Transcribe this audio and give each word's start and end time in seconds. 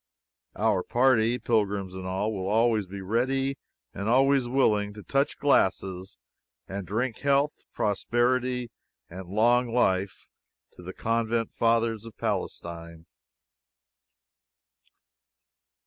Our 0.55 0.81
party, 0.81 1.37
pilgrims 1.37 1.93
and 1.93 2.07
all, 2.07 2.33
will 2.33 2.47
always 2.47 2.87
be 2.87 3.01
ready 3.01 3.59
and 3.93 4.09
always 4.09 4.47
willing, 4.47 4.95
to 4.95 5.03
touch 5.03 5.37
glasses 5.37 6.17
and 6.67 6.87
drink 6.87 7.19
health, 7.19 7.65
prosperity 7.71 8.71
and 9.11 9.27
long 9.27 9.71
life 9.71 10.27
to 10.71 10.81
the 10.81 10.93
Convent 10.93 11.53
Fathers 11.53 12.03
of 12.07 12.17
Palestine. 12.17 13.05